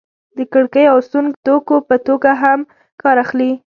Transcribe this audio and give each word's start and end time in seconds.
د 0.37 0.39
کړکیو 0.53 0.91
او 0.93 0.99
سونګ 1.09 1.29
توکو 1.45 1.75
په 1.89 1.95
توګه 2.07 2.31
هم 2.43 2.59
کار 3.01 3.15
اخلي. 3.23 3.51